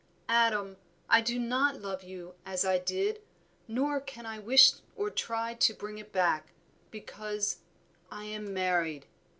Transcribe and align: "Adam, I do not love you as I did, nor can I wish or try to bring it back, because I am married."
"Adam, 0.29 0.77
I 1.11 1.21
do 1.21 1.37
not 1.37 1.79
love 1.79 2.01
you 2.01 2.33
as 2.43 2.65
I 2.65 2.79
did, 2.79 3.21
nor 3.67 3.99
can 4.01 4.25
I 4.25 4.39
wish 4.39 4.71
or 4.95 5.11
try 5.11 5.53
to 5.53 5.73
bring 5.75 5.99
it 5.99 6.11
back, 6.11 6.53
because 6.89 7.59
I 8.09 8.23
am 8.25 8.51
married." 8.51 9.05